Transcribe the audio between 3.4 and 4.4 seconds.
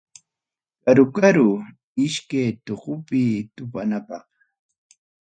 tupunapaq.